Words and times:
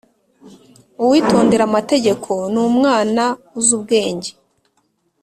uwitondera 1.03 1.63
amategeko 1.69 2.31
ni 2.53 2.59
umwana 2.67 3.23
uzi 3.57 3.71
ubwenge 3.77 4.31